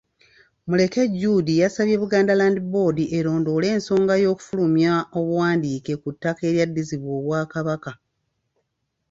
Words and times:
Muleke 0.67 1.01
Jude 1.19 1.53
yasabye 1.63 1.95
Buganda 2.01 2.33
Land 2.39 2.57
Board 2.71 2.97
erondoole 3.17 3.67
ensonga 3.75 4.13
y’okufulumya 4.23 4.93
obuwandiike 5.19 5.93
ku 6.01 6.09
ttaka 6.15 6.41
eryaddizibwa 6.49 7.11
Obwakabaka. 7.19 7.91